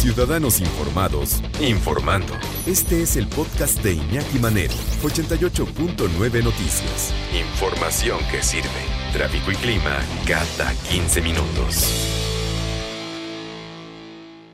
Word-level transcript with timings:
Ciudadanos 0.00 0.62
Informados, 0.62 1.42
informando. 1.60 2.32
Este 2.66 3.02
es 3.02 3.16
el 3.16 3.26
podcast 3.26 3.82
de 3.82 3.92
Iñaki 3.92 4.38
Manero, 4.38 4.72
88.9 5.02 6.42
Noticias. 6.42 7.12
Información 7.38 8.18
que 8.30 8.42
sirve. 8.42 8.70
Tráfico 9.12 9.52
y 9.52 9.56
clima 9.56 9.98
cada 10.26 10.72
15 10.88 11.20
minutos. 11.20 11.84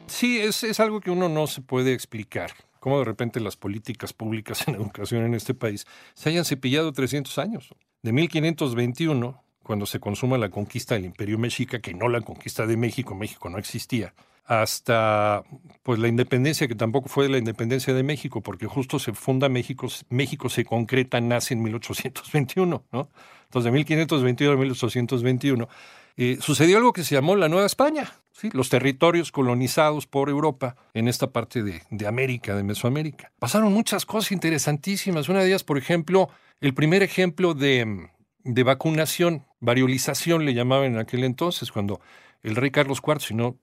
Sí, 0.08 0.40
es, 0.40 0.64
es 0.64 0.80
algo 0.80 0.98
que 0.98 1.12
uno 1.12 1.28
no 1.28 1.46
se 1.46 1.60
puede 1.60 1.92
explicar. 1.92 2.50
Cómo 2.80 2.98
de 2.98 3.04
repente 3.04 3.38
las 3.38 3.56
políticas 3.56 4.12
públicas 4.12 4.62
en 4.66 4.74
educación 4.74 5.26
en 5.26 5.34
este 5.34 5.54
país 5.54 5.86
se 6.14 6.28
hayan 6.28 6.44
cepillado 6.44 6.92
300 6.92 7.38
años. 7.38 7.68
De 8.02 8.12
1521, 8.12 9.45
cuando 9.66 9.84
se 9.84 9.98
consuma 9.98 10.38
la 10.38 10.48
conquista 10.48 10.94
del 10.94 11.06
Imperio 11.06 11.38
Mexica, 11.38 11.80
que 11.80 11.92
no 11.92 12.08
la 12.08 12.20
conquista 12.20 12.66
de 12.66 12.76
México, 12.76 13.16
México 13.16 13.50
no 13.50 13.58
existía, 13.58 14.14
hasta 14.44 15.42
pues 15.82 15.98
la 15.98 16.06
independencia, 16.06 16.68
que 16.68 16.76
tampoco 16.76 17.08
fue 17.08 17.28
la 17.28 17.38
independencia 17.38 17.92
de 17.92 18.04
México, 18.04 18.40
porque 18.40 18.66
justo 18.66 19.00
se 19.00 19.12
funda 19.12 19.48
México, 19.48 19.88
México 20.08 20.48
se 20.48 20.64
concreta, 20.64 21.20
nace 21.20 21.54
en 21.54 21.62
1821, 21.64 22.84
¿no? 22.92 23.08
Entonces, 23.44 23.64
de 23.64 23.70
1521 23.72 24.52
a 24.52 24.56
1821, 24.56 25.68
eh, 26.16 26.38
sucedió 26.40 26.76
algo 26.78 26.92
que 26.92 27.02
se 27.02 27.16
llamó 27.16 27.34
la 27.34 27.48
Nueva 27.48 27.66
España, 27.66 28.12
los 28.52 28.68
territorios 28.68 29.32
colonizados 29.32 30.06
por 30.06 30.30
Europa 30.30 30.76
en 30.94 31.08
esta 31.08 31.32
parte 31.32 31.64
de, 31.64 31.82
de 31.90 32.06
América, 32.06 32.54
de 32.54 32.62
Mesoamérica. 32.62 33.32
Pasaron 33.40 33.72
muchas 33.72 34.06
cosas 34.06 34.30
interesantísimas. 34.30 35.28
Una 35.28 35.40
de 35.40 35.48
ellas, 35.48 35.64
por 35.64 35.76
ejemplo, 35.76 36.28
el 36.60 36.72
primer 36.72 37.02
ejemplo 37.02 37.54
de, 37.54 38.08
de 38.46 38.62
vacunación, 38.62 39.44
variolización 39.60 40.44
le 40.44 40.54
llamaban 40.54 40.92
en 40.92 40.98
aquel 40.98 41.24
entonces, 41.24 41.72
cuando 41.72 42.00
el 42.42 42.56
rey 42.56 42.70
Carlos 42.70 43.02
IV, 43.06 43.20
si 43.20 43.34
no 43.34 43.56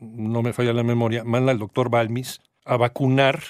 no 0.00 0.42
me 0.42 0.52
falla 0.52 0.72
la 0.72 0.82
memoria, 0.82 1.24
manda 1.24 1.52
al 1.52 1.58
doctor 1.58 1.90
Balmis 1.90 2.40
a 2.64 2.76
vacunar 2.76 3.40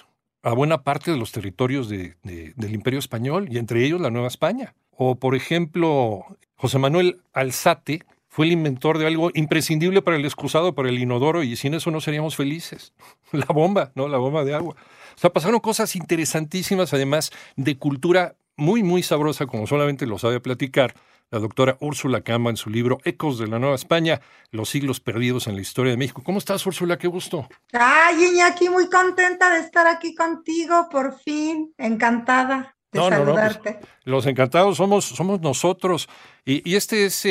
a 0.43 0.53
buena 0.53 0.83
parte 0.83 1.11
de 1.11 1.17
los 1.17 1.33
territorios 1.33 1.89
de, 1.89 2.15
del 2.23 2.75
Imperio 2.75 2.99
Español 2.99 3.49
y 3.51 3.59
entre 3.59 3.85
ellos 3.85 4.01
la 4.01 4.11
Nueva 4.11 4.29
España. 4.29 4.75
O, 4.91 5.17
por 5.17 5.35
ejemplo, 5.35 6.25
José 6.57 6.79
Manuel 6.79 7.21
Alzate 7.33 8.05
fue 8.31 8.47
el 8.47 8.53
inventor 8.53 8.99
de 8.99 9.09
algo 9.09 9.31
imprescindible 9.35 10.03
para 10.03 10.17
el 10.17 10.25
excusado, 10.25 10.73
para 10.73 10.89
el 10.89 10.99
inodoro, 11.01 11.43
y 11.43 11.57
sin 11.57 11.75
eso 11.75 11.91
no 11.91 12.01
seríamos 12.01 12.37
felices. 12.37 12.95
La 13.33 13.47
bomba, 13.47 13.91
¿no? 13.97 14.09
La 14.09 14.19
bomba 14.19 14.45
de 14.45 14.55
agua. 14.55 14.77
O 15.17 15.19
sea, 15.19 15.31
pasaron 15.31 15.59
cosas 15.59 15.97
interesantísimas, 15.97 16.95
además 16.95 17.33
de 17.57 17.77
cultura 17.77 18.37
muy, 18.57 18.85
muy 18.85 19.03
sabrosa, 19.03 19.47
como 19.47 19.67
solamente 19.67 20.07
lo 20.07 20.19
sabe 20.19 20.39
platicar 20.39 20.95
la 21.31 21.41
doctora 21.41 21.77
Úrsula 21.81 22.23
Camba 22.23 22.51
en 22.51 22.57
su 22.57 22.71
libro 22.71 22.99
Ecos 23.05 23.39
de 23.39 23.49
la 23.49 23.59
Nueva 23.59 23.75
España, 23.75 24.21
los 24.53 24.69
siglos 24.69 25.01
perdidos 25.01 25.47
en 25.49 25.57
la 25.57 25.61
historia 25.61 25.91
de 25.93 25.97
México. 25.97 26.23
¿Cómo 26.25 26.39
estás, 26.39 26.65
Úrsula? 26.67 26.99
Qué 26.99 27.09
gusto. 27.09 27.49
Ay, 27.73 28.25
Iñaki, 28.33 28.69
muy 28.69 28.89
contenta 28.89 29.51
de 29.55 29.61
estar 29.61 29.87
aquí 29.87 30.15
contigo, 30.15 30.89
por 30.91 31.19
fin, 31.19 31.73
encantada 31.79 32.77
de 32.93 33.01
pues, 33.01 33.15
saludarte. 33.15 33.81
los 34.05 34.27
encantados 34.27 34.77
somos, 34.77 35.05
somos 35.05 35.41
nosotros. 35.41 36.09
Y, 36.45 36.75
este, 36.75 37.07
es, 37.07 37.25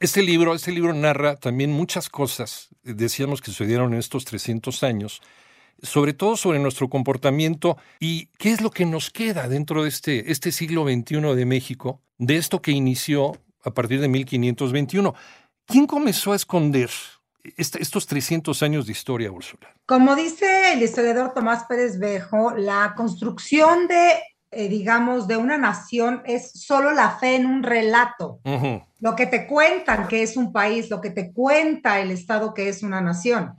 este 0.00 0.22
libro, 0.22 0.54
este 0.54 0.72
libro 0.72 0.92
narra 0.92 1.36
también 1.36 1.72
muchas 1.72 2.08
cosas, 2.08 2.68
decíamos 2.82 3.40
que 3.40 3.50
sucedieron 3.50 3.92
en 3.92 3.98
estos 3.98 4.24
300 4.24 4.82
años, 4.82 5.20
sobre 5.82 6.12
todo 6.12 6.36
sobre 6.36 6.58
nuestro 6.58 6.88
comportamiento 6.88 7.76
y 7.98 8.26
qué 8.38 8.52
es 8.52 8.60
lo 8.60 8.70
que 8.70 8.86
nos 8.86 9.10
queda 9.10 9.48
dentro 9.48 9.82
de 9.82 9.88
este, 9.88 10.30
este 10.30 10.52
siglo 10.52 10.84
XXI 10.84 11.34
de 11.34 11.46
México, 11.46 12.00
de 12.18 12.36
esto 12.36 12.60
que 12.60 12.70
inició 12.70 13.32
a 13.64 13.70
partir 13.72 14.00
de 14.00 14.08
1521. 14.08 15.14
¿Quién 15.66 15.86
comenzó 15.86 16.32
a 16.32 16.36
esconder 16.36 16.90
estos 17.56 18.06
300 18.06 18.62
años 18.62 18.86
de 18.86 18.92
historia, 18.92 19.30
Úrsula? 19.30 19.74
Como 19.86 20.14
dice 20.14 20.72
el 20.72 20.82
historiador 20.82 21.32
Tomás 21.32 21.64
Pérez 21.64 21.98
Bejo, 21.98 22.52
la 22.56 22.94
construcción 22.96 23.88
de, 23.88 24.20
eh, 24.52 24.68
digamos, 24.68 25.28
de 25.28 25.36
una 25.36 25.56
nación 25.56 26.22
es 26.24 26.50
solo 26.52 26.92
la 26.92 27.18
fe 27.18 27.36
en 27.36 27.46
un 27.46 27.62
relato. 27.62 28.40
Lo 28.98 29.14
que 29.14 29.26
te 29.26 29.46
cuentan 29.46 30.08
que 30.08 30.22
es 30.22 30.36
un 30.36 30.52
país, 30.52 30.90
lo 30.90 31.00
que 31.00 31.10
te 31.10 31.32
cuenta 31.32 32.00
el 32.00 32.10
Estado 32.10 32.52
que 32.52 32.68
es 32.68 32.82
una 32.82 33.00
nación. 33.00 33.54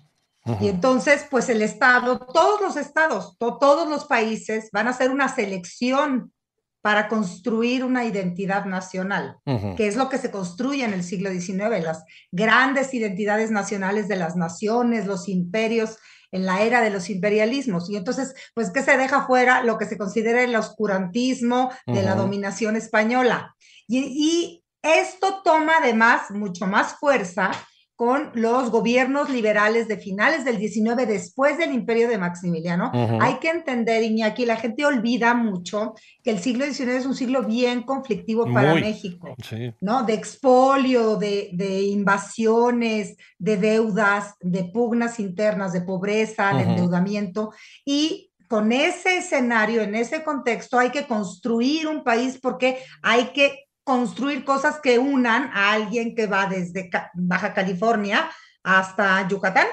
Y 0.59 0.67
entonces, 0.67 1.25
pues 1.29 1.49
el 1.49 1.61
Estado, 1.61 2.19
todos 2.19 2.61
los 2.61 2.75
estados, 2.75 3.37
todos 3.37 3.87
los 3.87 4.05
países 4.05 4.69
van 4.73 4.87
a 4.87 4.89
hacer 4.89 5.11
una 5.11 5.33
selección 5.33 6.33
para 6.81 7.07
construir 7.07 7.85
una 7.85 8.05
identidad 8.05 8.65
nacional, 8.65 9.37
que 9.77 9.87
es 9.87 9.95
lo 9.95 10.09
que 10.09 10.17
se 10.17 10.31
construye 10.31 10.83
en 10.83 10.93
el 10.93 11.03
siglo 11.03 11.29
XIX, 11.29 11.83
las 11.83 12.03
grandes 12.31 12.93
identidades 12.93 13.51
nacionales 13.51 14.07
de 14.07 14.15
las 14.15 14.35
naciones, 14.35 15.05
los 15.05 15.29
imperios 15.29 15.97
en 16.31 16.45
la 16.45 16.61
era 16.61 16.81
de 16.81 16.89
los 16.89 17.09
imperialismos. 17.09 17.89
Y 17.89 17.97
entonces, 17.97 18.33
pues, 18.53 18.71
¿qué 18.71 18.81
se 18.81 18.97
deja 18.97 19.25
fuera? 19.25 19.63
Lo 19.63 19.77
que 19.77 19.85
se 19.85 19.97
considera 19.97 20.43
el 20.43 20.55
oscurantismo 20.55 21.71
de 21.85 22.03
la 22.03 22.15
dominación 22.15 22.75
española. 22.75 23.55
Y, 23.87 23.99
y 23.99 24.63
esto 24.81 25.41
toma 25.43 25.73
además 25.81 26.31
mucho 26.31 26.65
más 26.67 26.93
fuerza 26.93 27.51
con 28.01 28.31
los 28.33 28.71
gobiernos 28.71 29.29
liberales 29.29 29.87
de 29.87 29.95
finales 29.95 30.43
del 30.43 30.57
19 30.57 31.05
después 31.05 31.59
del 31.59 31.71
imperio 31.71 32.09
de 32.09 32.17
Maximiliano. 32.17 32.89
Hay 33.21 33.35
que 33.35 33.51
entender, 33.51 34.01
Iñaki, 34.01 34.43
la 34.43 34.55
gente 34.55 34.87
olvida 34.87 35.35
mucho 35.35 35.93
que 36.23 36.31
el 36.31 36.39
siglo 36.39 36.65
XIX 36.65 36.89
es 36.89 37.05
un 37.05 37.13
siglo 37.13 37.43
bien 37.43 37.83
conflictivo 37.83 38.51
para 38.51 38.73
México, 38.73 39.35
¿no? 39.81 40.01
De 40.01 40.15
expolio, 40.15 41.17
de, 41.17 41.83
invasiones, 41.91 43.17
de 43.37 43.57
deudas, 43.57 44.33
de 44.39 44.63
pugnas 44.63 45.19
internas, 45.19 45.71
de 45.71 45.81
pobreza, 45.81 46.55
de 46.55 46.63
endeudamiento. 46.63 47.51
Y 47.85 48.31
con 48.47 48.71
ese 48.71 49.17
escenario, 49.17 49.83
en 49.83 49.93
ese 49.93 50.23
contexto, 50.23 50.79
hay 50.79 50.89
que 50.89 51.05
construir 51.05 51.87
un 51.87 52.03
país 52.03 52.39
porque 52.41 52.79
hay 53.03 53.25
que 53.25 53.67
construir 53.91 54.45
cosas 54.45 54.79
que 54.79 54.97
unan 54.97 55.51
a 55.53 55.73
alguien 55.73 56.15
que 56.15 56.25
va 56.25 56.45
desde 56.45 56.89
Baja 57.13 57.53
California 57.53 58.31
hasta 58.63 59.27
Yucatán, 59.27 59.67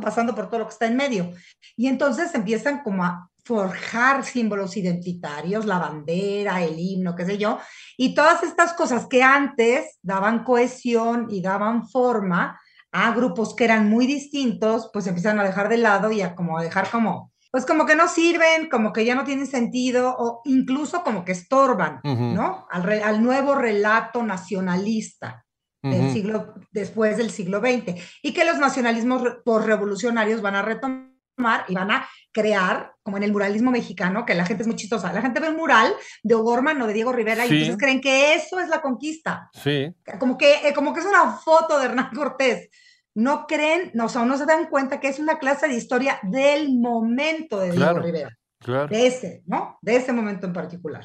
pasando 0.00 0.32
por 0.32 0.46
todo 0.46 0.60
lo 0.60 0.66
que 0.66 0.74
está 0.74 0.86
en 0.86 0.96
medio. 0.96 1.32
Y 1.76 1.88
entonces 1.88 2.32
empiezan 2.36 2.84
como 2.84 3.02
a 3.04 3.28
forjar 3.44 4.24
símbolos 4.24 4.76
identitarios, 4.76 5.66
la 5.66 5.80
bandera, 5.80 6.62
el 6.62 6.78
himno, 6.78 7.16
qué 7.16 7.24
sé 7.24 7.36
yo, 7.36 7.58
y 7.96 8.14
todas 8.14 8.44
estas 8.44 8.74
cosas 8.74 9.06
que 9.06 9.24
antes 9.24 9.98
daban 10.02 10.44
cohesión 10.44 11.26
y 11.28 11.42
daban 11.42 11.88
forma 11.88 12.60
a 12.92 13.10
grupos 13.10 13.56
que 13.56 13.64
eran 13.64 13.90
muy 13.90 14.06
distintos, 14.06 14.88
pues 14.92 15.08
empiezan 15.08 15.40
a 15.40 15.44
dejar 15.44 15.68
de 15.68 15.78
lado 15.78 16.12
y 16.12 16.20
a 16.20 16.36
como 16.36 16.58
a 16.58 16.62
dejar 16.62 16.88
como 16.90 17.32
pues 17.50 17.64
como 17.64 17.86
que 17.86 17.96
no 17.96 18.08
sirven, 18.08 18.68
como 18.68 18.92
que 18.92 19.04
ya 19.04 19.14
no 19.14 19.24
tienen 19.24 19.46
sentido 19.46 20.14
o 20.18 20.42
incluso 20.44 21.02
como 21.02 21.24
que 21.24 21.32
estorban, 21.32 22.00
¿no? 22.04 22.66
Al, 22.70 23.02
al, 23.02 23.22
nuevo 23.22 23.54
relato 23.54 24.22
nacionalista 24.22 25.44
del 25.82 26.12
siglo, 26.12 26.54
después 26.70 27.16
del 27.16 27.30
siglo 27.30 27.60
XX 27.60 28.00
y 28.22 28.32
que 28.32 28.44
los 28.44 28.58
nacionalismos 28.58 29.22
revolucionarios 29.64 30.42
van 30.42 30.56
a 30.56 30.62
retomar 30.62 31.64
y 31.68 31.74
van 31.74 31.90
a 31.90 32.08
crear, 32.32 32.92
como 33.02 33.16
en 33.16 33.22
el 33.22 33.32
muralismo 33.32 33.70
mexicano, 33.70 34.26
que 34.26 34.34
la 34.34 34.44
gente 34.44 34.64
es 34.64 34.66
muy 34.66 34.76
chistosa, 34.76 35.12
la 35.12 35.22
gente 35.22 35.40
ve 35.40 35.48
un 35.48 35.56
mural 35.56 35.94
de 36.22 36.34
O'Gorman 36.34 36.82
o 36.82 36.86
de 36.86 36.92
Diego 36.92 37.12
Rivera 37.12 37.46
y 37.46 37.50
entonces 37.50 37.76
creen 37.78 38.00
que 38.00 38.34
eso 38.34 38.58
es 38.58 38.68
la 38.68 38.82
conquista. 38.82 39.48
Sí. 39.52 39.94
Como 40.18 40.36
que, 40.36 40.68
eh, 40.68 40.74
como 40.74 40.92
que 40.92 41.00
es 41.00 41.06
una 41.06 41.32
foto 41.32 41.78
de 41.78 41.86
Hernán 41.86 42.10
Cortés 42.14 42.68
no 43.18 43.48
creen, 43.48 43.90
no, 43.94 44.04
o 44.04 44.08
sea, 44.08 44.24
no 44.24 44.38
se 44.38 44.46
dan 44.46 44.66
cuenta 44.66 45.00
que 45.00 45.08
es 45.08 45.18
una 45.18 45.40
clase 45.40 45.66
de 45.66 45.74
historia 45.74 46.20
del 46.22 46.78
momento 46.78 47.58
de 47.58 47.72
Diego 47.72 47.98
Rivera. 47.98 48.38
Claro. 48.60 48.86
De 48.86 49.08
ese, 49.08 49.42
¿no? 49.44 49.76
De 49.82 49.96
ese 49.96 50.12
momento 50.12 50.46
en 50.46 50.52
particular. 50.52 51.04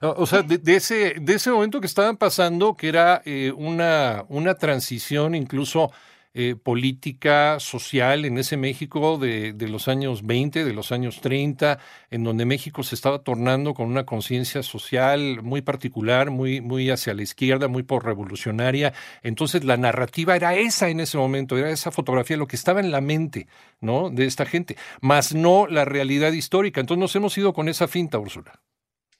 O 0.00 0.26
sea, 0.26 0.42
de, 0.42 0.76
ese, 0.76 1.14
de 1.20 1.34
ese 1.34 1.50
momento 1.50 1.80
que 1.80 1.88
estaban 1.88 2.16
pasando, 2.16 2.76
que 2.76 2.88
era 2.88 3.20
eh, 3.24 3.52
una, 3.56 4.24
una 4.28 4.54
transición 4.54 5.34
incluso 5.34 5.90
eh, 6.36 6.56
política, 6.56 7.60
social 7.60 8.24
en 8.24 8.38
ese 8.38 8.56
México 8.56 9.18
de, 9.18 9.52
de, 9.52 9.68
los 9.68 9.86
años 9.86 10.26
20, 10.26 10.64
de 10.64 10.72
los 10.72 10.90
años 10.90 11.20
30, 11.20 11.78
en 12.10 12.24
donde 12.24 12.44
México 12.44 12.82
se 12.82 12.96
estaba 12.96 13.20
tornando 13.20 13.72
con 13.72 13.86
una 13.86 14.04
conciencia 14.04 14.64
social 14.64 15.42
muy 15.42 15.62
particular, 15.62 16.30
muy, 16.30 16.60
muy 16.60 16.90
hacia 16.90 17.14
la 17.14 17.22
izquierda, 17.22 17.68
muy 17.68 17.84
por 17.84 18.04
revolucionaria. 18.04 18.92
Entonces 19.22 19.62
la 19.62 19.76
narrativa 19.76 20.34
era 20.34 20.56
esa 20.56 20.88
en 20.88 20.98
ese 20.98 21.18
momento, 21.18 21.56
era 21.56 21.70
esa 21.70 21.92
fotografía, 21.92 22.36
lo 22.36 22.48
que 22.48 22.56
estaba 22.56 22.80
en 22.80 22.90
la 22.90 23.00
mente 23.00 23.46
¿no? 23.80 24.10
de 24.10 24.26
esta 24.26 24.44
gente, 24.44 24.76
más 25.00 25.34
no 25.34 25.68
la 25.68 25.84
realidad 25.84 26.32
histórica. 26.32 26.80
Entonces 26.80 27.00
nos 27.00 27.14
hemos 27.14 27.38
ido 27.38 27.52
con 27.52 27.68
esa 27.68 27.86
finta, 27.86 28.18
Úrsula. 28.18 28.60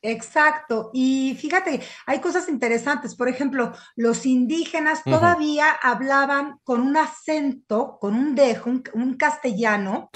Exacto. 0.07 0.91
Y 0.93 1.35
fíjate, 1.41 1.81
hay 2.05 2.21
cosas 2.21 2.51
interesantes. 2.51 3.17
Por 3.17 3.27
ejemplo, 3.27 3.73
los 3.97 4.27
indígenas 4.27 5.03
todavía 5.03 5.71
hablaban 5.83 6.59
con 6.63 6.83
un 6.83 6.99
acento, 6.99 7.97
con 7.99 8.15
un 8.15 8.35
dejo, 8.35 8.71
un, 8.93 9.17
castellano 9.17 10.11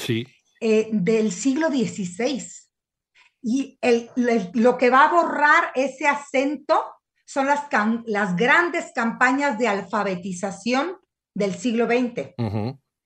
eh, 0.60 0.90
del 0.92 1.32
siglo 1.32 1.68
XVI. 1.68 2.44
Y 3.42 3.78
lo 4.52 4.76
que 4.76 4.90
va 4.90 5.06
a 5.06 5.12
borrar 5.12 5.72
ese 5.74 6.06
acento 6.06 6.84
son 7.24 7.46
las, 7.46 7.62
las 8.04 8.36
grandes 8.36 8.92
campañas 8.94 9.58
de 9.58 9.68
alfabetización 9.68 10.98
del 11.34 11.54
siglo 11.54 11.86
XX. 11.86 12.34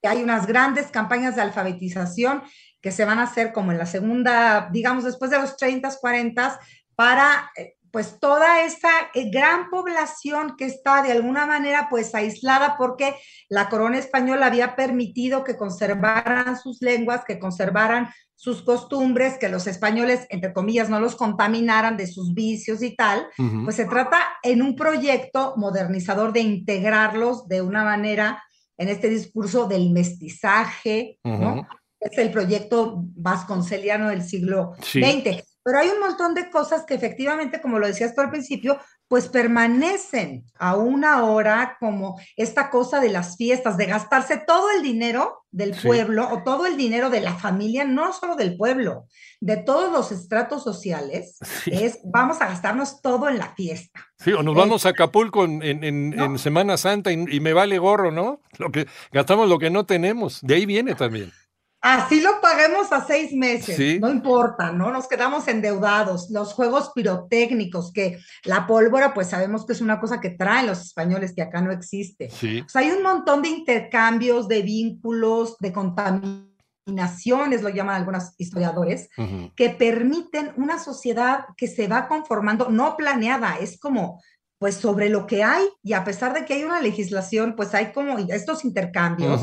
Hay 0.02 0.20
unas 0.20 0.48
grandes 0.48 0.88
campañas 0.88 1.36
de 1.36 1.42
alfabetización 1.42 2.42
que 2.82 2.92
se 2.92 3.04
van 3.04 3.20
a 3.20 3.24
hacer 3.24 3.52
como 3.52 3.72
en 3.72 3.78
la 3.78 3.86
segunda, 3.86 4.68
digamos, 4.72 5.04
después 5.04 5.30
de 5.30 5.38
los 5.38 5.56
30, 5.56 5.88
40, 6.00 6.58
para 6.96 7.50
eh, 7.56 7.76
pues 7.92 8.18
toda 8.18 8.64
esa 8.64 8.88
eh, 9.14 9.30
gran 9.30 9.70
población 9.70 10.56
que 10.56 10.64
está 10.64 11.02
de 11.02 11.12
alguna 11.12 11.46
manera 11.46 11.88
pues 11.90 12.14
aislada 12.14 12.76
porque 12.76 13.14
la 13.48 13.68
corona 13.68 13.98
española 13.98 14.46
había 14.46 14.74
permitido 14.74 15.44
que 15.44 15.56
conservaran 15.56 16.58
sus 16.58 16.80
lenguas, 16.80 17.24
que 17.24 17.38
conservaran 17.38 18.08
sus 18.34 18.62
costumbres, 18.62 19.38
que 19.38 19.48
los 19.48 19.68
españoles, 19.68 20.26
entre 20.30 20.52
comillas, 20.52 20.88
no 20.88 20.98
los 20.98 21.14
contaminaran 21.14 21.96
de 21.96 22.08
sus 22.08 22.34
vicios 22.34 22.82
y 22.82 22.96
tal, 22.96 23.28
pues 23.62 23.76
se 23.76 23.84
trata 23.84 24.18
en 24.42 24.62
un 24.62 24.74
proyecto 24.74 25.54
modernizador 25.56 26.32
de 26.32 26.40
integrarlos 26.40 27.46
de 27.46 27.62
una 27.62 27.84
manera 27.84 28.42
en 28.78 28.88
este 28.88 29.08
discurso 29.08 29.68
del 29.68 29.90
mestizaje, 29.90 31.20
¿no? 31.22 31.68
Es 32.02 32.18
el 32.18 32.30
proyecto 32.30 33.04
vasconceliano 33.14 34.08
del 34.08 34.22
siglo 34.22 34.74
XX. 34.80 35.42
Pero 35.64 35.78
hay 35.78 35.88
un 35.88 36.00
montón 36.00 36.34
de 36.34 36.50
cosas 36.50 36.84
que 36.84 36.94
efectivamente, 36.94 37.60
como 37.60 37.78
lo 37.78 37.86
decías 37.86 38.14
tú 38.14 38.20
al 38.20 38.30
principio, 38.30 38.78
pues 39.06 39.28
permanecen 39.28 40.44
aún 40.58 41.04
ahora 41.04 41.76
como 41.78 42.18
esta 42.36 42.70
cosa 42.70 42.98
de 42.98 43.10
las 43.10 43.36
fiestas, 43.36 43.76
de 43.76 43.86
gastarse 43.86 44.38
todo 44.44 44.70
el 44.70 44.82
dinero 44.82 45.44
del 45.50 45.74
pueblo 45.74 46.28
o 46.32 46.42
todo 46.42 46.66
el 46.66 46.76
dinero 46.78 47.10
de 47.10 47.20
la 47.20 47.34
familia, 47.34 47.84
no 47.84 48.12
solo 48.12 48.36
del 48.36 48.56
pueblo, 48.56 49.04
de 49.40 49.58
todos 49.58 49.92
los 49.92 50.10
estratos 50.10 50.64
sociales, 50.64 51.38
es 51.66 52.00
vamos 52.04 52.40
a 52.40 52.46
gastarnos 52.46 53.02
todo 53.02 53.28
en 53.28 53.38
la 53.38 53.54
fiesta. 53.54 54.00
Sí, 54.18 54.32
o 54.32 54.42
nos 54.42 54.54
vamos 54.56 54.86
a 54.86 54.90
Acapulco 54.90 55.44
en, 55.44 56.38
Semana 56.38 56.76
Santa 56.76 57.12
y, 57.12 57.22
y, 57.30 57.40
me 57.40 57.52
vale 57.52 57.78
gorro, 57.78 58.10
¿no? 58.10 58.40
Lo 58.58 58.72
que 58.72 58.86
gastamos 59.12 59.48
lo 59.48 59.58
que 59.58 59.68
no 59.68 59.84
tenemos, 59.84 60.40
de 60.40 60.54
ahí 60.54 60.64
viene 60.64 60.94
también. 60.94 61.32
Así 61.82 62.20
lo 62.20 62.40
paguemos 62.40 62.92
a 62.92 63.04
seis 63.04 63.32
meses, 63.32 64.00
no 64.00 64.08
importa, 64.08 64.70
¿no? 64.70 64.92
Nos 64.92 65.08
quedamos 65.08 65.48
endeudados. 65.48 66.30
Los 66.30 66.54
juegos 66.54 66.92
pirotécnicos, 66.94 67.92
que 67.92 68.20
la 68.44 68.68
pólvora, 68.68 69.12
pues 69.12 69.30
sabemos 69.30 69.66
que 69.66 69.72
es 69.72 69.80
una 69.80 69.98
cosa 70.00 70.20
que 70.20 70.30
traen 70.30 70.68
los 70.68 70.80
españoles, 70.80 71.32
que 71.34 71.42
acá 71.42 71.60
no 71.60 71.72
existe. 71.72 72.30
Sí. 72.30 72.64
hay 72.74 72.92
un 72.92 73.02
montón 73.02 73.42
de 73.42 73.48
intercambios, 73.48 74.46
de 74.46 74.62
vínculos, 74.62 75.56
de 75.58 75.72
contaminaciones, 75.72 77.62
lo 77.62 77.68
llaman 77.68 77.96
algunos 77.96 78.32
historiadores, 78.38 79.08
que 79.56 79.70
permiten 79.70 80.52
una 80.56 80.78
sociedad 80.78 81.46
que 81.56 81.66
se 81.66 81.88
va 81.88 82.06
conformando, 82.06 82.68
no 82.70 82.96
planeada, 82.96 83.56
es 83.56 83.80
como 83.80 84.22
pues 84.58 84.76
sobre 84.76 85.08
lo 85.08 85.26
que 85.26 85.42
hay 85.42 85.64
y 85.82 85.94
a 85.94 86.04
pesar 86.04 86.32
de 86.32 86.44
que 86.44 86.54
hay 86.54 86.62
una 86.62 86.80
legislación, 86.80 87.56
pues 87.56 87.74
hay 87.74 87.90
como 87.90 88.16
estos 88.18 88.64
intercambios 88.64 89.40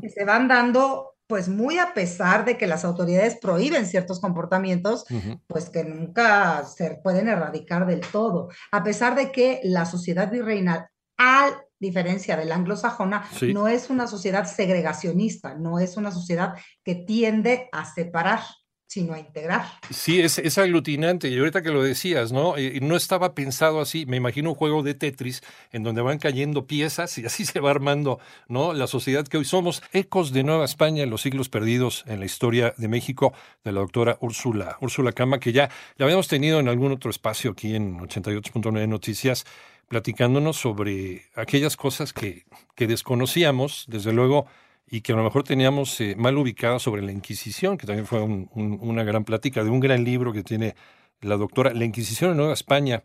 que 0.00 0.08
se 0.08 0.24
van 0.24 0.48
dando 0.48 1.13
pues 1.26 1.48
muy 1.48 1.78
a 1.78 1.94
pesar 1.94 2.44
de 2.44 2.58
que 2.58 2.66
las 2.66 2.84
autoridades 2.84 3.36
prohíben 3.36 3.86
ciertos 3.86 4.20
comportamientos, 4.20 5.04
pues 5.46 5.70
que 5.70 5.84
nunca 5.84 6.64
se 6.64 7.00
pueden 7.02 7.28
erradicar 7.28 7.86
del 7.86 8.00
todo, 8.00 8.48
a 8.70 8.82
pesar 8.82 9.14
de 9.14 9.32
que 9.32 9.60
la 9.64 9.86
sociedad 9.86 10.30
virreinal, 10.30 10.88
a 11.16 11.62
diferencia 11.78 12.36
de 12.36 12.44
la 12.44 12.56
anglosajona, 12.56 13.24
no 13.52 13.68
es 13.68 13.90
una 13.90 14.06
sociedad 14.06 14.46
segregacionista, 14.46 15.54
no 15.54 15.78
es 15.78 15.96
una 15.96 16.10
sociedad 16.10 16.54
que 16.82 16.94
tiende 16.94 17.68
a 17.72 17.84
separar 17.84 18.40
sino 18.86 19.14
a 19.14 19.18
integrar. 19.18 19.66
Sí, 19.90 20.20
es, 20.20 20.38
es 20.38 20.58
aglutinante. 20.58 21.28
Y 21.28 21.38
ahorita 21.38 21.62
que 21.62 21.70
lo 21.70 21.82
decías, 21.82 22.32
¿no? 22.32 22.56
Eh, 22.56 22.78
no 22.80 22.96
estaba 22.96 23.34
pensado 23.34 23.80
así. 23.80 24.06
Me 24.06 24.16
imagino 24.16 24.50
un 24.50 24.54
juego 24.54 24.82
de 24.82 24.94
Tetris 24.94 25.42
en 25.72 25.82
donde 25.82 26.02
van 26.02 26.18
cayendo 26.18 26.66
piezas 26.66 27.18
y 27.18 27.26
así 27.26 27.44
se 27.46 27.60
va 27.60 27.70
armando, 27.70 28.20
¿no? 28.48 28.72
La 28.72 28.86
sociedad 28.86 29.26
que 29.26 29.38
hoy 29.38 29.44
somos. 29.44 29.82
Ecos 29.92 30.32
de 30.32 30.44
Nueva 30.44 30.64
España 30.64 31.02
en 31.02 31.10
los 31.10 31.22
siglos 31.22 31.48
perdidos 31.48 32.04
en 32.06 32.20
la 32.20 32.26
historia 32.26 32.74
de 32.76 32.88
México 32.88 33.32
de 33.64 33.72
la 33.72 33.80
doctora 33.80 34.18
Úrsula, 34.20 34.76
Úrsula 34.80 35.12
Cama, 35.12 35.40
que 35.40 35.52
ya 35.52 35.70
la 35.96 36.04
habíamos 36.04 36.28
tenido 36.28 36.60
en 36.60 36.68
algún 36.68 36.92
otro 36.92 37.10
espacio 37.10 37.52
aquí 37.52 37.74
en 37.74 37.98
88.9 37.98 38.88
Noticias 38.88 39.44
platicándonos 39.88 40.56
sobre 40.56 41.26
aquellas 41.34 41.76
cosas 41.76 42.12
que, 42.12 42.44
que 42.74 42.86
desconocíamos, 42.86 43.84
desde 43.88 44.12
luego, 44.12 44.46
y 44.86 45.00
que 45.00 45.12
a 45.12 45.16
lo 45.16 45.24
mejor 45.24 45.44
teníamos 45.44 46.00
eh, 46.00 46.14
mal 46.16 46.36
ubicado 46.36 46.78
sobre 46.78 47.02
la 47.02 47.12
Inquisición, 47.12 47.78
que 47.78 47.86
también 47.86 48.06
fue 48.06 48.22
una 48.22 49.02
gran 49.02 49.24
plática 49.24 49.64
de 49.64 49.70
un 49.70 49.80
gran 49.80 50.04
libro 50.04 50.32
que 50.32 50.42
tiene 50.42 50.74
la 51.20 51.36
doctora, 51.36 51.72
La 51.72 51.84
Inquisición 51.84 52.32
en 52.32 52.36
Nueva 52.36 52.52
España, 52.52 53.04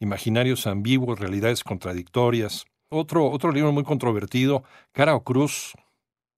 Imaginarios 0.00 0.66
ambiguos, 0.66 1.20
realidades 1.20 1.62
contradictorias. 1.62 2.64
Otro, 2.88 3.30
otro 3.30 3.52
libro 3.52 3.70
muy 3.70 3.84
controvertido, 3.84 4.64
Cara 4.92 5.14
o 5.14 5.22
Cruz, 5.22 5.74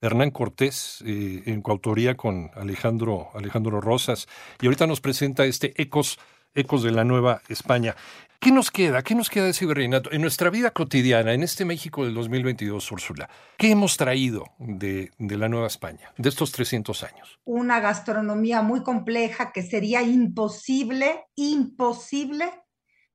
Hernán 0.01 0.33
Cortés, 0.33 1.03
eh, 1.07 1.45
en 1.47 1.63
coautoría 1.63 2.17
con 2.17 2.51
Alejandro, 2.55 3.31
Alejandro 3.35 3.81
Rosas. 3.81 4.27
Y 4.61 4.67
ahorita 4.67 4.89
nos 4.89 5.01
presenta 5.01 5.45
este 5.45 5.81
Ecos, 5.81 6.19
Ecos 6.55 6.83
de 6.83 6.91
la 6.91 7.05
Nueva 7.05 7.41
España. 7.49 7.95
¿Qué 8.43 8.51
nos 8.51 8.73
queda? 8.73 9.03
¿Qué 9.03 9.15
nos 9.15 9.31
queda 9.31 9.45
de 9.45 9.51
ese 9.51 9.67
virreinato? 9.67 10.11
En 10.11 10.21
nuestra 10.21 10.51
vida 10.51 10.73
cotidiana, 10.73 11.33
en 11.33 11.45
este 11.45 11.65
México 11.65 12.05
del 12.05 12.13
2022, 12.15 12.91
Úrsula, 12.91 13.31
¿qué 13.57 13.71
hemos 13.71 13.97
traído 13.97 14.47
de, 14.59 15.13
la 15.21 15.49
Nueva 15.49 15.69
España, 15.69 16.13
de 16.19 16.29
estos 16.29 16.51
300 16.51 17.05
años? 17.05 17.39
Una 17.45 17.79
gastronomía 17.79 18.61
muy 18.61 18.83
compleja 18.83 19.53
que 19.53 19.63
sería 19.63 20.03
imposible, 20.03 21.27
imposible, 21.37 22.51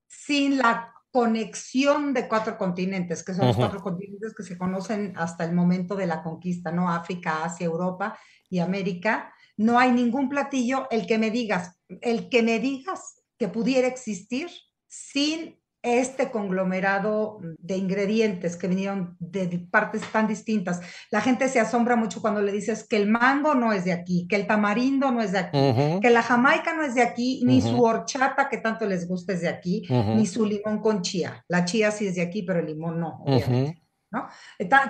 sin 0.07 0.59
la 0.59 0.94
conexión 1.12 2.13
de 2.13 2.29
cuatro 2.29 2.57
continentes, 2.57 3.21
que 3.21 3.33
son 3.33 3.47
los 3.47 3.57
cuatro 3.57 3.81
continentes 3.81 4.33
que 4.33 4.44
se 4.44 4.57
conocen 4.57 5.12
hasta 5.18 5.44
el 5.44 5.51
momento 5.51 5.97
de 5.97 6.07
la 6.07 6.24
conquista, 6.24 6.71
¿no? 6.71 6.89
África, 6.89 7.44
Asia, 7.44 7.65
Europa 7.65 8.18
y 8.50 8.59
América. 8.59 9.33
No 9.57 9.77
hay 9.77 9.91
ningún 9.91 10.29
platillo, 10.29 10.88
el 10.89 11.06
que 11.06 11.18
me 11.18 11.31
digas, 11.31 11.77
el 12.00 12.29
que 12.29 12.44
me 12.44 12.62
digas 12.62 13.25
que 13.38 13.50
pudiera 13.50 13.89
existir 13.89 14.50
sin 14.88 15.57
este 15.95 16.31
conglomerado 16.31 17.39
de 17.60 17.78
ingredientes 17.78 18.56
que 18.56 18.68
vinieron 18.68 19.16
de 19.19 19.68
partes 19.72 20.01
tan 20.12 20.28
distintas. 20.28 20.81
La 21.12 21.22
gente 21.22 21.48
se 21.50 21.60
asombra 21.60 21.95
mucho 21.95 22.22
cuando 22.22 22.42
le 22.42 22.51
dices 22.51 22.86
que 22.88 22.98
el 22.98 23.07
mango 23.07 23.54
no 23.54 23.74
es 23.74 23.86
de 23.86 23.94
aquí, 23.94 24.28
que 24.28 24.36
el 24.36 24.48
tamarindo 24.48 25.12
no 25.12 25.22
es 25.22 25.31
de 25.31 25.39
aquí, 25.39 25.57
que 26.01 26.10
la 26.10 26.24
jamaica 26.24 26.74
no 26.74 26.84
es 26.84 26.95
de 26.95 27.04
aquí, 27.04 27.42
ni 27.45 27.62
su 27.62 27.81
horchata 27.81 28.50
que 28.50 28.57
tanto 28.57 28.86
les 28.86 29.07
gusta 29.07 29.34
es 29.34 29.42
de 29.42 29.50
aquí, 29.50 29.84
ni 29.89 30.25
su 30.25 30.45
limón 30.45 30.81
con 30.81 31.01
chía. 31.01 31.44
La 31.48 31.66
chía 31.66 31.92
sí 31.92 32.07
es 32.07 32.16
de 32.16 32.22
aquí, 32.22 32.44
pero 32.44 32.60
el 32.60 32.66
limón 32.66 33.00
no, 33.00 33.19
obviamente. 33.22 33.84
¿no? 34.10 34.28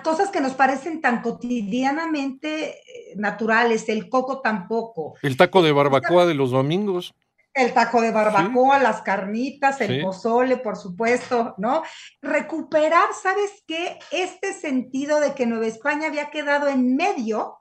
Cosas 0.04 0.30
que 0.30 0.42
nos 0.42 0.54
parecen 0.54 1.02
tan 1.02 1.22
cotidianamente 1.22 2.70
eh, 2.70 3.16
naturales, 3.16 3.90
el 3.90 4.10
coco 4.10 4.42
tampoco. 4.42 5.16
El 5.24 5.38
taco 5.38 5.64
de 5.64 5.72
barbacoa 5.72 6.28
de 6.28 6.36
los 6.36 6.52
domingos 6.52 7.16
el 7.58 7.74
taco 7.74 8.02
de 8.02 8.12
barbacoa, 8.12 8.80
las 8.80 9.02
carnitas, 9.02 9.82
el 9.82 10.02
pozole, 10.02 10.58
por 10.58 10.78
supuesto, 10.78 11.56
¿no? 11.58 11.82
Recuperar, 12.22 13.10
¿sabes 13.20 13.64
qué? 13.66 13.98
Este 14.12 14.54
sentido 14.54 15.20
de 15.20 15.34
que 15.34 15.48
Nueva 15.48 15.66
España 15.66 16.08
había 16.08 16.30
quedado 16.30 16.68
en 16.68 16.96
medio 16.96 17.60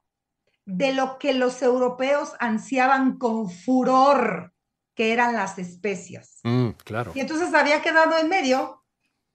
de 0.67 0.93
lo 0.93 1.19
que 1.19 1.33
los 1.33 1.63
europeos 1.63 2.35
ansiaban 2.41 3.17
con 3.17 3.51
furor, 3.51 4.53
que 4.95 5.13
eran 5.13 5.35
las 5.35 5.59
especias. 5.59 6.41
Mm, 6.43 6.71
claro. 6.85 7.13
Y 7.15 7.21
entonces 7.21 7.55
había 7.55 7.81
quedado 7.81 8.19
en 8.19 8.29
medio 8.29 8.85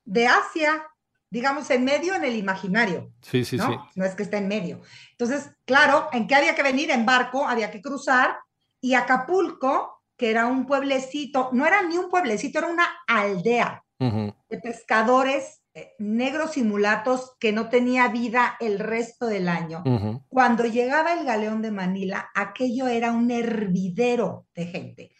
de 0.05 0.27
Asia, 0.27 0.85
digamos, 1.31 1.71
en 1.71 1.85
medio 1.85 2.13
en 2.13 2.23
el 2.23 2.35
imaginario. 2.35 3.11
Sí, 3.21 3.45
sí, 3.45 3.57
¿no? 3.57 3.67
sí. 3.67 3.75
No 3.95 4.05
es 4.05 4.13
que 4.13 4.23
esté 4.23 4.37
en 4.37 4.47
medio. 4.47 4.81
Entonces, 5.11 5.51
claro, 5.65 6.07
¿en 6.11 6.27
qué 6.27 6.35
había 6.35 6.53
que 6.53 6.63
venir? 6.63 6.91
En 6.91 7.05
barco, 7.05 7.47
había 7.47 7.71
que 7.71 7.81
cruzar, 7.81 8.37
y 8.79 8.93
Acapulco 8.93 10.00
que 10.21 10.29
era 10.29 10.45
un 10.45 10.67
pueblecito, 10.67 11.49
no 11.51 11.65
era 11.65 11.81
ni 11.81 11.97
un 11.97 12.11
pueblecito, 12.11 12.59
era 12.59 12.67
una 12.67 12.85
aldea 13.07 13.83
de 13.97 14.59
pescadores 14.61 15.63
eh, 15.73 15.93
negros 15.97 16.57
y 16.57 16.63
mulatos 16.63 17.31
que 17.39 17.51
no 17.51 17.69
tenía 17.69 18.07
vida 18.09 18.55
el 18.59 18.77
resto 18.77 19.25
del 19.25 19.49
año. 19.49 19.83
Cuando 20.29 20.65
llegaba 20.65 21.13
el 21.13 21.25
galeón 21.25 21.63
de 21.63 21.71
Manila, 21.71 22.29
aquello 22.35 22.87
era 22.87 23.11
un 23.11 23.31
hervidero 23.31 24.45
de 24.53 24.65
gente. 24.67 25.11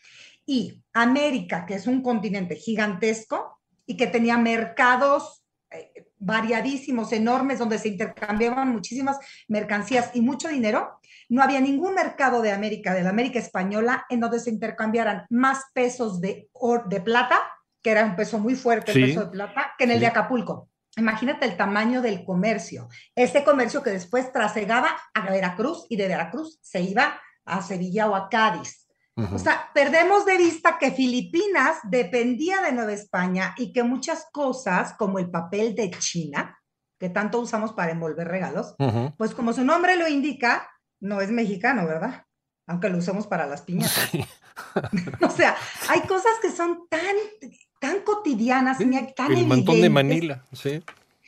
Y 0.46 0.84
América, 0.93 1.65
que 1.65 1.74
es 1.74 1.88
un 1.88 2.03
continente 2.03 2.55
gigantesco 2.55 3.60
y 3.88 3.98
que 3.98 4.05
tenía 4.05 4.38
mercados 4.38 5.40
variadísimos, 6.21 7.11
enormes, 7.11 7.59
donde 7.59 7.79
se 7.79 7.89
intercambiaban 7.89 8.71
muchísimas 8.71 9.17
mercancías 9.47 10.11
y 10.13 10.21
mucho 10.21 10.47
dinero, 10.47 10.99
no 11.27 11.41
había 11.41 11.59
ningún 11.59 11.95
mercado 11.95 12.41
de 12.41 12.51
América, 12.51 12.93
de 12.93 13.03
la 13.03 13.09
América 13.09 13.39
española, 13.39 14.05
en 14.09 14.19
donde 14.19 14.39
se 14.39 14.51
intercambiaran 14.51 15.25
más 15.29 15.65
pesos 15.73 16.21
de, 16.21 16.49
de 16.85 17.01
plata, 17.01 17.39
que 17.81 17.91
era 17.91 18.05
un 18.05 18.15
peso 18.15 18.37
muy 18.37 18.55
fuerte 18.55 18.91
el 18.91 19.07
peso 19.07 19.25
de 19.25 19.31
plata, 19.31 19.73
que 19.77 19.85
en 19.85 19.91
el 19.91 19.99
de 19.99 20.07
Acapulco. 20.07 20.69
Imagínate 20.97 21.45
el 21.45 21.57
tamaño 21.57 22.01
del 22.01 22.23
comercio. 22.23 22.89
Ese 23.15 23.43
comercio 23.43 23.81
que 23.81 23.91
después 23.91 24.31
trasegaba 24.31 24.97
a 25.13 25.29
Veracruz 25.29 25.85
y 25.89 25.95
de 25.95 26.07
Veracruz 26.07 26.59
se 26.61 26.81
iba 26.81 27.19
a 27.45 27.61
Sevilla 27.61 28.09
o 28.09 28.15
a 28.15 28.29
Cádiz. 28.29 28.80
O 29.33 29.39
sea, 29.39 29.69
perdemos 29.73 30.25
de 30.25 30.37
vista 30.37 30.77
que 30.79 30.91
Filipinas 30.91 31.77
dependía 31.83 32.61
de 32.61 32.71
Nueva 32.71 32.93
España 32.93 33.53
y 33.57 33.73
que 33.73 33.83
muchas 33.83 34.27
cosas, 34.31 34.93
como 34.93 35.19
el 35.19 35.29
papel 35.29 35.75
de 35.75 35.91
China, 35.91 36.59
que 36.99 37.09
tanto 37.09 37.39
usamos 37.39 37.73
para 37.73 37.91
envolver 37.91 38.27
regalos, 38.27 38.75
pues 39.17 39.33
como 39.33 39.53
su 39.53 39.63
nombre 39.63 39.95
lo 39.95 40.07
indica, 40.07 40.69
no 40.99 41.19
es 41.19 41.31
mexicano, 41.31 41.85
¿verdad? 41.87 42.25
Aunque 42.67 42.89
lo 42.89 42.99
usemos 42.99 43.27
para 43.27 43.47
las 43.47 43.63
piñatas. 43.63 44.09
o 45.21 45.29
sea, 45.29 45.55
hay 45.89 46.01
cosas 46.01 46.33
que 46.41 46.51
son 46.51 46.87
tan, 46.89 47.15
tan 47.79 48.01
cotidianas, 48.01 48.77
tan 49.15 49.31
El 49.31 49.47
mantón 49.47 49.81
de 49.81 49.89
Manila, 49.89 50.45
sí. 50.53 50.83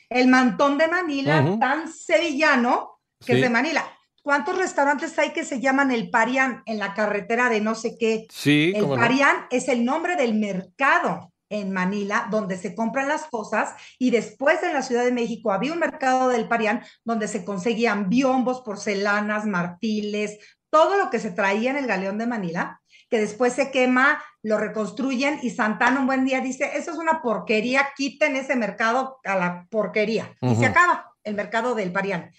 El 0.10 0.28
mantón 0.28 0.78
de 0.78 0.88
Manila, 0.88 1.58
tan 1.60 1.92
sevillano, 1.92 3.00
que 3.26 3.34
es 3.34 3.42
de 3.42 3.50
Manila. 3.50 3.84
¿Cuántos 4.24 4.58
restaurantes 4.58 5.20
hay 5.20 5.32
que 5.32 5.44
se 5.44 5.60
llaman 5.60 5.92
el 5.92 6.10
Parián 6.10 6.64
en 6.66 6.80
la 6.80 6.94
carretera 6.94 7.50
de 7.50 7.60
no 7.60 7.76
sé 7.76 7.98
qué? 8.00 8.26
Sí, 8.32 8.72
el 8.74 8.88
Parián 8.88 9.48
es 9.52 9.68
el 9.68 9.84
nombre 9.84 10.16
del 10.16 10.34
mercado 10.34 11.34
en 11.50 11.72
Manila, 11.72 12.28
donde 12.32 12.58
se 12.58 12.74
compran 12.74 13.10
las 13.10 13.26
cosas, 13.26 13.76
y 14.00 14.12
después 14.12 14.64
en 14.64 14.74
la 14.74 14.82
Ciudad 14.82 15.04
de 15.04 15.12
México 15.12 15.52
había 15.52 15.74
un 15.74 15.80
mercado 15.80 16.30
del 16.30 16.48
Parián 16.48 16.84
donde 17.04 17.28
se 17.28 17.44
conseguían 17.44 18.10
biombos, 18.10 18.62
porcelanas, 18.62 19.46
marfiles, 19.46 20.40
todo 20.70 20.98
lo 20.98 21.10
que 21.10 21.20
se 21.20 21.30
traía 21.30 21.70
en 21.70 21.78
el 21.78 21.86
galeón 21.86 22.18
de 22.18 22.26
Manila, 22.26 22.82
que 23.10 23.20
después 23.20 23.54
se 23.54 23.72
quema, 23.72 24.24
lo 24.42 24.58
reconstruyen 24.58 25.40
y 25.44 25.52
Santana 25.52 26.00
un 26.00 26.08
buen 26.08 26.26
día 26.26 26.40
dice, 26.40 26.72
eso 26.76 26.92
es 26.92 26.98
una 26.98 27.22
porquería, 27.22 27.90
quiten 27.96 28.38
ese 28.38 28.56
mercado 28.56 29.20
a 29.26 29.36
la 29.36 29.68
porquería. 29.70 30.34
Y 30.42 30.56
se 30.56 30.66
acaba 30.66 31.14
el 31.24 31.36
mercado 31.36 31.76
del 31.76 31.92
Parián. 31.92 32.32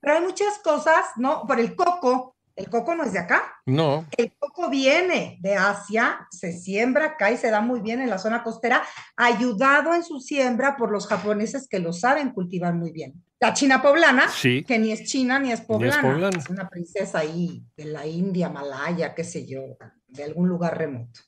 Pero 0.00 0.14
hay 0.14 0.22
muchas 0.22 0.58
cosas, 0.58 1.06
¿no? 1.16 1.44
Por 1.46 1.60
el 1.60 1.74
coco, 1.74 2.36
el 2.58 2.68
coco 2.68 2.94
no 2.96 3.04
es 3.04 3.12
de 3.12 3.20
acá. 3.20 3.60
No. 3.66 4.04
El 4.16 4.32
coco 4.36 4.68
viene 4.68 5.38
de 5.40 5.54
Asia, 5.54 6.26
se 6.30 6.52
siembra 6.52 7.06
acá 7.06 7.30
y 7.30 7.36
se 7.36 7.50
da 7.50 7.60
muy 7.60 7.80
bien 7.80 8.00
en 8.00 8.10
la 8.10 8.18
zona 8.18 8.42
costera, 8.42 8.82
ayudado 9.16 9.94
en 9.94 10.02
su 10.02 10.18
siembra 10.18 10.76
por 10.76 10.90
los 10.90 11.06
japoneses 11.06 11.68
que 11.68 11.78
lo 11.78 11.92
saben 11.92 12.32
cultivar 12.32 12.74
muy 12.74 12.90
bien. 12.90 13.22
La 13.38 13.54
china 13.54 13.80
poblana, 13.80 14.26
que 14.42 14.78
ni 14.80 14.90
es 14.90 15.04
china 15.04 15.38
ni 15.38 15.52
es 15.52 15.60
poblana, 15.60 16.30
es, 16.36 16.50
una 16.50 16.68
princesa 16.68 17.20
ahí 17.20 17.62
de 17.76 17.84
la 17.84 18.04
India, 18.04 18.48
Malaya, 18.48 19.14
qué 19.14 19.22
sé 19.22 19.46
yo, 19.46 19.76
de 20.08 20.24
algún 20.24 20.48
lugar 20.48 20.76
remoto. 20.76 21.20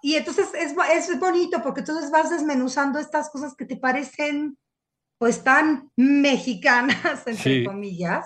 Y 0.00 0.14
entonces 0.14 0.48
es, 0.54 0.74
es 0.90 1.20
bonito 1.20 1.60
porque 1.62 1.80
entonces 1.80 2.10
vas 2.10 2.30
desmenuzando 2.30 2.98
estas 2.98 3.28
cosas 3.28 3.54
que 3.54 3.66
te 3.66 3.76
parecen 3.76 4.56
pues 5.18 5.42
tan 5.42 5.90
mexicanas, 5.96 6.96
entre 7.26 7.64
comillas, 7.64 8.24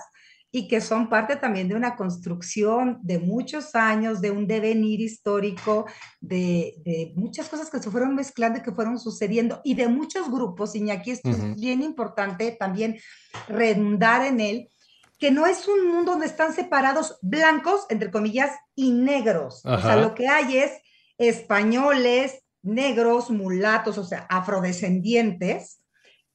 y 0.55 0.69
que 0.69 0.83
son 0.83 1.09
parte 1.09 1.37
también 1.37 1.67
de 1.67 1.75
una 1.75 1.97
construcción 1.97 2.99
de 3.03 3.19
muchos 3.19 3.75
años, 3.75 4.21
de 4.21 4.31
un 4.31 4.47
devenir 4.47 5.01
histórico, 5.01 5.87
de, 6.21 7.13
muchas 7.17 7.49
cosas 7.49 7.71
que 7.71 7.81
se 7.81 7.91
fueron 7.91 8.15
mezclando 8.15 8.59
y 8.59 8.63
que 8.63 8.73
fueron 8.73 8.99
sucediendo, 8.99 9.63
y 9.65 9.75
de 9.75 9.89
muchos 9.89 10.31
grupos, 10.31 10.77
Iñaki, 10.77 11.13
esto 11.13 11.31
es 11.31 11.57
bien 11.59 11.83
importante 11.83 12.53
también 12.53 12.99
redundar 13.49 14.27
en 14.27 14.41
él, 14.41 14.69
que 15.19 15.31
no 15.31 15.47
es 15.47 15.67
un 15.69 15.89
mundo 15.89 16.13
donde 16.13 16.27
están 16.27 16.53
separados 16.53 17.17
blancos, 17.23 17.87
entre 17.89 18.11
comillas, 18.11 18.51
y 18.75 18.91
negros. 18.91 19.63
O 19.65 19.81
sea, 19.81 19.97
lo 19.97 20.15
que 20.15 20.29
hay 20.29 20.59
es 20.59 20.73
españoles, 21.17 22.43
negros, 22.63 23.31
mulatos, 23.31 23.97
o 23.97 24.05
sea, 24.05 24.27
afrodescendientes, 24.29 25.82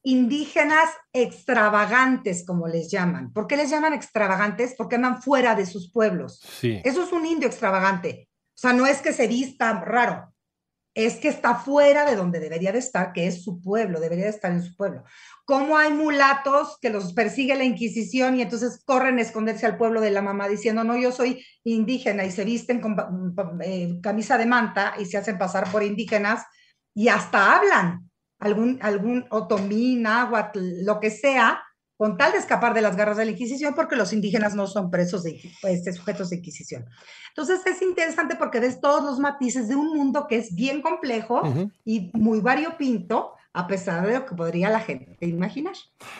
indígenas 0.02 0.88
extravagantes, 1.12 2.44
como 2.46 2.66
les 2.68 2.90
llaman. 2.90 3.32
¿Por 3.32 3.46
qué 3.46 3.56
les 3.56 3.70
llaman 3.70 3.92
extravagantes? 3.92 4.74
Porque 4.76 4.96
andan 4.96 5.22
fuera 5.22 5.54
de 5.54 5.66
sus 5.66 5.90
pueblos. 5.92 6.40
Eso 6.62 7.02
es 7.02 7.12
un 7.12 7.26
indio 7.26 7.48
extravagante. 7.48 8.28
O 8.56 8.60
sea, 8.60 8.72
no 8.72 8.86
es 8.86 9.00
que 9.02 9.12
se 9.12 9.26
vista 9.28 9.72
raro, 9.80 10.32
es 10.94 11.16
que 11.16 11.28
está 11.28 11.54
fuera 11.54 12.04
de 12.04 12.16
donde 12.16 12.40
debería 12.40 12.72
de 12.72 12.80
estar, 12.80 13.12
que 13.12 13.28
es 13.28 13.44
su 13.44 13.60
pueblo, 13.60 14.00
debería 14.00 14.24
de 14.24 14.30
estar 14.30 14.50
en 14.50 14.64
su 14.64 14.74
pueblo. 14.74 15.04
¿Cómo 15.44 15.78
hay 15.78 15.92
mulatos 15.92 16.76
que 16.80 16.90
los 16.90 17.12
persigue 17.12 17.54
la 17.54 17.62
Inquisición 17.62 18.36
y 18.36 18.42
entonces 18.42 18.82
corren 18.84 19.18
a 19.18 19.22
esconderse 19.22 19.64
al 19.64 19.76
pueblo 19.76 20.00
de 20.00 20.10
la 20.10 20.22
mamá 20.22 20.48
diciendo, 20.48 20.82
no, 20.82 20.96
yo 20.96 21.12
soy 21.12 21.44
indígena 21.62 22.24
y 22.24 22.32
se 22.32 22.44
visten 22.44 22.80
con 22.80 22.96
eh, 23.62 24.00
camisa 24.02 24.36
de 24.36 24.46
manta 24.46 24.94
y 24.98 25.04
se 25.04 25.18
hacen 25.18 25.38
pasar 25.38 25.70
por 25.70 25.84
indígenas 25.84 26.44
y 26.94 27.06
hasta 27.06 27.56
hablan? 27.56 28.07
Algún, 28.38 28.78
algún 28.82 29.26
otomí, 29.30 29.96
náhuatl, 29.96 30.84
lo 30.84 31.00
que 31.00 31.10
sea, 31.10 31.62
con 31.96 32.16
tal 32.16 32.30
de 32.30 32.38
escapar 32.38 32.74
de 32.74 32.80
las 32.80 32.96
garras 32.96 33.16
de 33.16 33.24
la 33.24 33.32
Inquisición, 33.32 33.74
porque 33.74 33.96
los 33.96 34.12
indígenas 34.12 34.54
no 34.54 34.68
son 34.68 34.90
presos 34.90 35.24
de 35.24 35.40
este, 35.64 35.92
sujetos 35.92 36.30
de 36.30 36.36
Inquisición. 36.36 36.86
Entonces 37.30 37.60
es 37.66 37.82
interesante 37.82 38.36
porque 38.36 38.60
ves 38.60 38.80
todos 38.80 39.02
los 39.02 39.18
matices 39.18 39.68
de 39.68 39.74
un 39.74 39.96
mundo 39.96 40.26
que 40.28 40.36
es 40.36 40.54
bien 40.54 40.80
complejo 40.80 41.42
y 41.84 42.10
muy 42.14 42.40
variopinto, 42.40 43.32
a 43.52 43.66
pesar 43.66 44.06
de 44.06 44.14
lo 44.14 44.26
que 44.26 44.36
podría 44.36 44.70
la 44.70 44.78
gente 44.78 45.16
imaginar. 45.26 45.74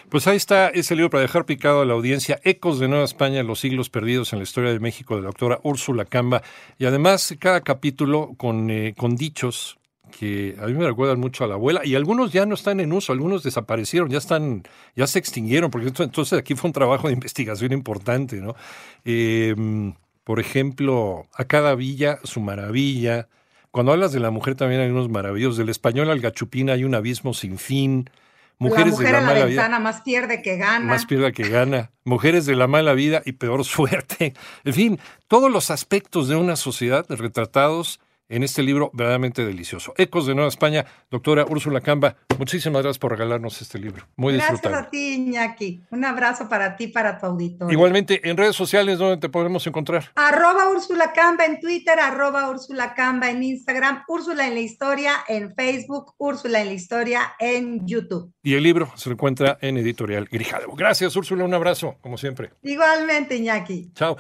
Pues 0.09 0.27
ahí 0.27 0.37
está 0.37 0.69
ese 0.69 0.97
libro 0.97 1.11
para 1.11 1.23
dejar 1.23 1.45
picado 1.45 1.83
a 1.83 1.85
la 1.85 1.95
audiencia, 1.95 2.41
Ecos 2.43 2.81
de 2.81 2.89
Nueva 2.89 3.05
España, 3.05 3.45
los 3.45 3.61
siglos 3.61 3.89
perdidos 3.89 4.33
en 4.33 4.41
la 4.41 4.43
historia 4.43 4.73
de 4.73 4.81
México, 4.81 5.15
de 5.15 5.23
la 5.23 5.29
doctora 5.29 5.61
Úrsula 5.63 6.05
Camba, 6.05 6.43
y 6.79 6.87
además 6.87 7.35
cada 7.39 7.61
capítulo 7.61 8.35
con, 8.37 8.71
eh, 8.71 8.95
con 8.97 9.15
dichos 9.15 9.78
que 10.09 10.57
a 10.61 10.67
mí 10.67 10.75
me 10.75 10.87
recuerdan 10.87 11.21
mucho 11.21 11.45
a 11.45 11.47
la 11.47 11.55
abuela 11.55 11.83
y 11.85 11.95
algunos 11.95 12.33
ya 12.33 12.47
no 12.47 12.55
están 12.55 12.81
en 12.81 12.93
uso, 12.93 13.13
algunos 13.13 13.43
desaparecieron, 13.43 14.11
ya 14.11 14.19
están, 14.19 14.63
ya 14.97 15.07
se 15.07 15.19
extinguieron, 15.19 15.71
porque 15.71 15.89
entonces 15.89 16.39
aquí 16.39 16.55
fue 16.55 16.69
un 16.69 16.73
trabajo 16.73 17.09
de 17.09 17.15
investigación 17.15 17.73
importante, 17.73 18.37
¿no? 18.37 18.55
Em, 19.05 19.95
por 20.25 20.41
ejemplo, 20.41 21.27
a 21.35 21.45
cada 21.45 21.75
villa 21.75 22.19
su 22.25 22.41
maravilla. 22.41 23.29
Cuando 23.71 23.93
hablas 23.93 24.13
de 24.13 24.21
la 24.21 24.31
mujer 24.31 24.57
también 24.57 24.81
hay 24.81 24.91
unos 24.91 25.09
maravillosos. 25.09 25.57
Del 25.57 25.71
español 25.71 26.11
al 26.11 26.21
gachupín 26.21 26.69
hay 26.69 26.85
un 26.85 26.95
abismo 26.95 27.33
sin 27.33 27.59
fin. 27.59 28.11
Mujeres 28.59 28.87
la 28.87 28.91
mujer 28.91 29.07
de 29.07 29.13
la, 29.13 29.21
mala 29.21 29.45
ventana 29.45 29.79
más 29.79 30.03
pierde 30.03 30.43
que 30.43 30.57
gana. 30.57 30.85
Más 30.85 31.07
pierde 31.07 31.33
que 31.33 31.49
gana. 31.49 31.93
Mujeres 32.05 32.45
de 32.45 32.57
la 32.57 32.67
mala 32.67 32.93
vida 32.93 33.23
y 33.25 33.33
peor 33.33 33.65
suerte. 33.65 34.35
En 34.65 34.75
fin, 34.75 35.01
todos 35.29 35.51
los 35.51 35.71
aspectos 35.71 36.29
de 36.29 36.37
una 36.37 36.57
sociedad 36.57 37.07
retratados 37.09 38.01
en 38.29 38.43
este 38.43 38.63
libro 38.63 38.91
verdaderamente 38.93 39.45
delicioso. 39.45 39.95
Ecos 39.97 40.27
de 40.27 40.35
Nueva 40.35 40.49
España, 40.49 40.85
doctora 41.11 41.45
Úrsula 41.49 41.81
Camba, 41.81 42.17
muchísimas 42.39 42.83
gracias 42.83 42.99
por 42.99 43.13
regalarnos 43.13 43.61
este 43.61 43.79
libro. 43.79 44.07
Muy 44.17 44.35
gracias 44.35 44.61
Gracias 44.63 44.87
a 44.87 44.91
ti, 44.91 45.15
Iñaki. 45.15 45.81
Un 45.91 46.05
abrazo 46.05 46.49
para 46.49 46.77
ti, 46.77 46.89
para 46.89 47.19
tu 47.19 47.27
auditorio. 47.27 47.73
Igualmente, 47.73 48.29
en 48.29 48.37
redes 48.37 48.57
sociales, 48.57 48.99
¿dónde 48.99 49.17
te 49.19 49.29
podemos 49.29 49.67
encontrar? 49.67 50.11
Arroba 50.15 50.69
Úrsula 50.69 51.13
Camba 51.13 51.45
en 51.45 51.61
Twitter, 51.61 51.99
arroba 51.99 52.51
Úrsula 52.51 52.95
Camba 52.95 53.31
en 53.31 53.43
Instagram, 53.43 54.05
Úrsula 54.09 54.47
en 54.47 54.55
la 54.55 54.61
Historia 54.61 55.13
en 55.29 55.55
Facebook, 55.55 56.15
Úrsula 56.19 56.61
en 56.61 56.69
la 56.69 56.73
Historia 56.75 57.35
en 57.39 57.87
YouTube. 57.87 58.33
Y 58.43 58.55
el 58.55 58.63
libro 58.63 58.93
se 58.97 59.11
encuentra 59.11 59.59
en 59.61 59.77
Editorial 59.77 60.29
Grijalvo. 60.31 60.75
Gracias, 60.75 61.15
Úrsula, 61.17 61.45
un 61.45 61.55
abrazo, 61.55 61.97
como 62.01 62.19
siempre. 62.19 62.51
Igualmente, 62.63 63.37
Iñaki. 63.37 63.93
Chao. 63.95 64.17